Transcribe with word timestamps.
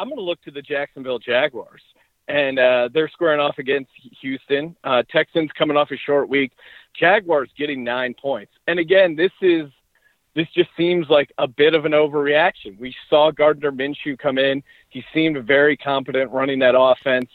I'm 0.00 0.08
going 0.08 0.16
to 0.16 0.24
look 0.24 0.40
to 0.44 0.50
the 0.50 0.62
Jacksonville 0.62 1.18
Jaguars, 1.18 1.82
and 2.26 2.58
uh, 2.58 2.88
they're 2.94 3.10
squaring 3.10 3.38
off 3.38 3.58
against 3.58 3.90
Houston. 4.22 4.74
Uh, 4.82 5.02
Texans 5.10 5.50
coming 5.58 5.76
off 5.76 5.90
a 5.90 5.96
short 5.98 6.30
week. 6.30 6.52
Jaguars 6.98 7.50
getting 7.56 7.84
nine 7.84 8.14
points, 8.14 8.52
and 8.66 8.78
again, 8.78 9.14
this 9.14 9.30
is 9.42 9.70
this 10.34 10.46
just 10.54 10.70
seems 10.74 11.08
like 11.10 11.30
a 11.36 11.46
bit 11.46 11.74
of 11.74 11.84
an 11.84 11.92
overreaction. 11.92 12.78
We 12.78 12.94
saw 13.10 13.30
Gardner 13.30 13.72
Minshew 13.72 14.18
come 14.18 14.38
in. 14.38 14.62
He 14.88 15.04
seemed 15.12 15.44
very 15.46 15.76
competent 15.76 16.30
running 16.30 16.60
that 16.60 16.74
offense. 16.78 17.28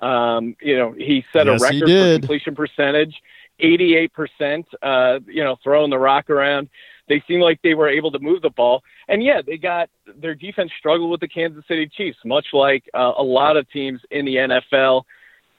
Um, 0.00 0.56
you 0.60 0.76
know, 0.76 0.92
he 0.92 1.24
set 1.32 1.46
Yes, 1.46 1.60
a 1.60 1.64
record 1.64 1.88
for 1.88 2.18
completion 2.18 2.54
percentage, 2.54 3.14
88%, 3.62 4.64
uh, 4.82 5.20
you 5.26 5.44
know, 5.44 5.56
throwing 5.62 5.90
the 5.90 5.98
rock 5.98 6.28
around. 6.28 6.68
They 7.10 7.22
seem 7.26 7.40
like 7.40 7.60
they 7.62 7.74
were 7.74 7.88
able 7.88 8.12
to 8.12 8.20
move 8.20 8.40
the 8.40 8.50
ball. 8.50 8.84
And 9.08 9.20
yeah, 9.20 9.42
they 9.44 9.58
got 9.58 9.90
their 10.16 10.36
defense 10.36 10.70
struggled 10.78 11.10
with 11.10 11.18
the 11.18 11.26
Kansas 11.26 11.64
City 11.66 11.88
Chiefs, 11.88 12.18
much 12.24 12.46
like 12.52 12.88
uh, 12.94 13.14
a 13.18 13.22
lot 13.22 13.56
of 13.56 13.68
teams 13.70 14.00
in 14.12 14.24
the 14.24 14.36
NFL. 14.36 15.02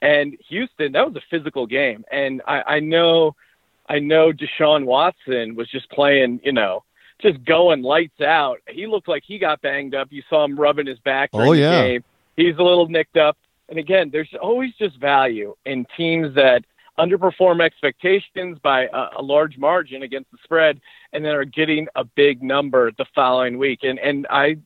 And 0.01 0.37
Houston, 0.47 0.93
that 0.93 1.05
was 1.05 1.15
a 1.17 1.21
physical 1.29 1.67
game. 1.67 2.05
And 2.09 2.41
I, 2.47 2.61
I 2.75 2.79
know, 2.79 3.35
I 3.89 3.99
know 3.99 4.31
Deshaun 4.31 4.85
Watson 4.85 5.55
was 5.55 5.69
just 5.69 5.91
playing, 5.91 6.39
you 6.41 6.53
know, 6.53 6.83
just 7.21 7.43
going 7.43 7.81
lights 7.81 8.21
out. 8.21 8.59
He 8.69 8.87
looked 8.87 9.09
like 9.09 9.23
he 9.27 9.37
got 9.37 9.61
banged 9.61 9.93
up. 9.93 10.07
You 10.09 10.23
saw 10.29 10.45
him 10.45 10.57
rubbing 10.57 10.87
his 10.87 10.99
back 10.99 11.31
during 11.33 11.49
Oh, 11.49 11.53
the 11.53 11.59
game. 11.59 12.03
He's 12.37 12.55
a 12.57 12.63
little 12.63 12.87
nicked 12.87 13.17
up. 13.17 13.37
And 13.67 13.77
again, 13.77 14.09
there's 14.09 14.33
always 14.41 14.73
just 14.79 14.97
value 14.99 15.53
in 15.65 15.85
teams 15.97 16.33
that 16.35 16.63
underperform 16.99 17.61
expectations 17.61 18.57
by 18.61 18.83
a, 18.83 19.19
a 19.19 19.21
large 19.21 19.57
margin 19.57 20.03
against 20.03 20.31
the 20.31 20.37
spread 20.43 20.79
and 21.13 21.23
then 21.23 21.33
are 21.33 21.45
getting 21.45 21.87
a 21.95 22.03
big 22.03 22.43
number 22.43 22.91
the 22.97 23.05
following 23.15 23.57
week. 23.57 23.79
And 23.83 23.99
and 23.99 24.27
I 24.29 24.57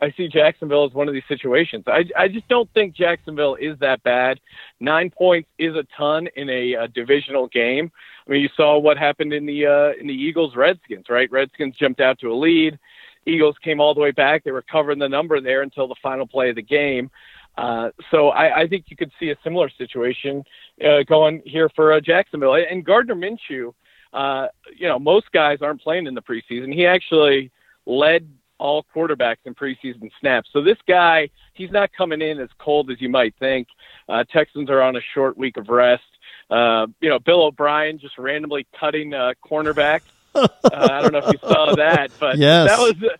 I 0.00 0.12
see 0.16 0.28
Jacksonville 0.28 0.84
as 0.84 0.92
one 0.92 1.08
of 1.08 1.14
these 1.14 1.24
situations. 1.28 1.84
I 1.86 2.04
I 2.16 2.28
just 2.28 2.48
don't 2.48 2.72
think 2.72 2.94
Jacksonville 2.94 3.56
is 3.56 3.78
that 3.80 4.02
bad. 4.02 4.38
Nine 4.80 5.10
points 5.10 5.48
is 5.58 5.74
a 5.74 5.84
ton 5.96 6.28
in 6.36 6.48
a, 6.50 6.76
uh 6.76 6.86
divisional 6.88 7.48
game. 7.48 7.90
I 8.26 8.32
mean, 8.32 8.42
you 8.42 8.48
saw 8.56 8.78
what 8.78 8.98
happened 8.98 9.32
in 9.32 9.46
the 9.46 9.66
uh, 9.66 9.92
in 10.00 10.06
the 10.06 10.14
Eagles 10.14 10.54
Redskins, 10.54 11.06
right? 11.08 11.30
Redskins 11.30 11.76
jumped 11.76 12.00
out 12.00 12.18
to 12.20 12.30
a 12.30 12.34
lead. 12.34 12.78
Eagles 13.26 13.56
came 13.62 13.80
all 13.80 13.94
the 13.94 14.00
way 14.00 14.10
back. 14.10 14.44
They 14.44 14.52
were 14.52 14.62
covering 14.62 14.98
the 14.98 15.08
number 15.08 15.40
there 15.40 15.62
until 15.62 15.88
the 15.88 15.94
final 16.02 16.26
play 16.26 16.50
of 16.50 16.56
the 16.56 16.62
game. 16.62 17.10
Uh, 17.58 17.90
so 18.12 18.28
I, 18.28 18.60
I 18.60 18.66
think 18.68 18.84
you 18.88 18.96
could 18.96 19.10
see 19.18 19.30
a 19.30 19.36
similar 19.42 19.68
situation 19.68 20.44
uh, 20.84 21.02
going 21.06 21.42
here 21.44 21.68
for 21.74 21.92
uh, 21.92 22.00
Jacksonville. 22.00 22.54
And 22.54 22.84
Gardner 22.84 23.16
Minshew, 23.16 23.74
uh, 24.12 24.46
you 24.76 24.86
know, 24.86 24.98
most 24.98 25.30
guys 25.32 25.58
aren't 25.60 25.80
playing 25.82 26.06
in 26.06 26.14
the 26.14 26.22
preseason. 26.22 26.72
He 26.72 26.86
actually 26.86 27.50
led 27.84 28.28
all 28.58 28.86
quarterbacks 28.94 29.38
in 29.44 29.54
preseason 29.54 30.08
snaps. 30.20 30.50
So 30.52 30.62
this 30.62 30.78
guy, 30.86 31.30
he's 31.54 31.70
not 31.72 31.90
coming 31.92 32.22
in 32.22 32.38
as 32.38 32.48
cold 32.58 32.90
as 32.92 33.00
you 33.00 33.08
might 33.08 33.34
think. 33.40 33.66
Uh, 34.08 34.22
Texans 34.32 34.70
are 34.70 34.80
on 34.80 34.96
a 34.96 35.00
short 35.14 35.36
week 35.36 35.56
of 35.56 35.68
rest. 35.68 36.02
Uh, 36.50 36.86
you 37.00 37.08
know, 37.08 37.18
Bill 37.18 37.42
O'Brien 37.42 37.98
just 37.98 38.18
randomly 38.18 38.66
cutting 38.78 39.14
uh, 39.14 39.32
cornerback. 39.44 40.00
Uh, 40.34 40.48
I 40.72 41.02
don't 41.02 41.12
know 41.12 41.18
if 41.18 41.32
you 41.32 41.38
saw 41.48 41.74
that, 41.74 42.12
but 42.20 42.36
Yes. 42.38 42.68
that 42.68 42.78
was 42.78 42.94
uh, 43.02 43.16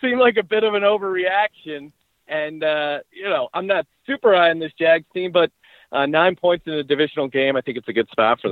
seemed 0.00 0.20
like 0.20 0.36
a 0.36 0.42
bit 0.44 0.62
of 0.62 0.74
an 0.74 0.82
overreaction. 0.82 1.90
And 2.30 2.64
uh, 2.64 3.00
you 3.12 3.28
know, 3.28 3.48
I'm 3.52 3.66
not 3.66 3.86
super 4.06 4.34
high 4.34 4.50
on 4.50 4.60
this 4.60 4.72
Jags 4.78 5.04
team, 5.12 5.32
but 5.32 5.50
uh, 5.92 6.06
nine 6.06 6.36
points 6.36 6.66
in 6.66 6.74
a 6.74 6.82
divisional 6.82 7.28
game, 7.28 7.56
I 7.56 7.60
think 7.60 7.76
it's 7.76 7.88
a 7.88 7.92
good 7.92 8.08
spot 8.08 8.40
for 8.40 8.42
them. 8.42 8.48